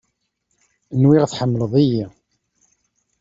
Nwiɣ 1.01 1.23
tḥemleḍ-iyi. 1.27 2.05